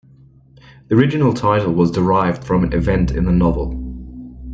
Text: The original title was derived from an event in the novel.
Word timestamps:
The 0.87 0.95
original 0.95 1.31
title 1.31 1.73
was 1.73 1.91
derived 1.91 2.43
from 2.43 2.63
an 2.63 2.73
event 2.73 3.11
in 3.11 3.25
the 3.25 3.31
novel. 3.31 3.69